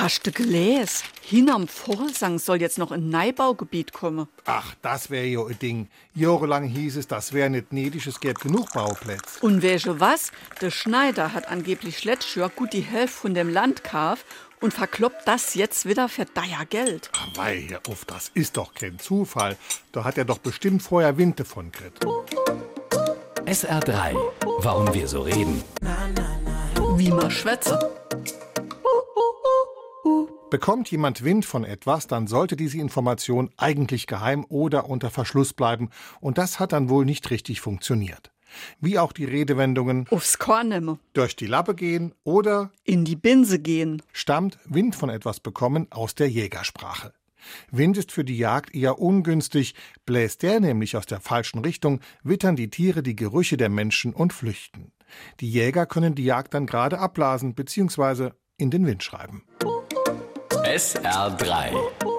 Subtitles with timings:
[0.00, 1.04] Hast du gelesen?
[1.20, 4.28] Hinterm Vorsang soll jetzt noch ein Neubaugebiet kommen.
[4.46, 5.88] Ach, das wäre ja ein Ding.
[6.14, 9.44] Jahrelang hieß es, das wäre nicht nötig, es gäbe genug Bauplätze.
[9.44, 10.32] Und welche was?
[10.62, 14.24] Der Schneider hat angeblich letztes Jahr gut die Hälfte von dem Land gekauft
[14.62, 17.10] und verkloppt das jetzt wieder für deier Geld.
[17.14, 19.58] Ach, wei, Herr Uff, das ist doch kein Zufall.
[19.92, 22.06] Da hat er doch bestimmt vorher Winde von gekriegt.
[23.44, 24.16] SR3.
[24.60, 25.62] Warum wir so reden.
[26.96, 27.99] Wie man schwätze.
[30.50, 35.90] Bekommt jemand Wind von etwas, dann sollte diese Information eigentlich geheim oder unter Verschluss bleiben.
[36.20, 38.32] Und das hat dann wohl nicht richtig funktioniert.
[38.80, 40.98] Wie auch die Redewendungen Aufs Korn nehmen.
[41.12, 44.02] durch die Lappe gehen oder In die Binse gehen.
[44.12, 47.12] stammt Wind von etwas bekommen aus der Jägersprache.
[47.70, 52.56] Wind ist für die Jagd eher ungünstig, bläst der nämlich aus der falschen Richtung, wittern
[52.56, 54.90] die Tiere die Gerüche der Menschen und flüchten.
[55.38, 58.30] Die Jäger können die Jagd dann gerade abblasen bzw.
[58.56, 59.44] in den Wind schreiben.
[60.70, 62.09] SR3.